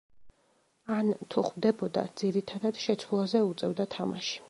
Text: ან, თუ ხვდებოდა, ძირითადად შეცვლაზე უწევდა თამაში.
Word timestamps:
ან, 0.95 1.11
თუ 1.35 1.45
ხვდებოდა, 1.51 2.07
ძირითადად 2.25 2.83
შეცვლაზე 2.89 3.47
უწევდა 3.53 3.93
თამაში. 3.99 4.39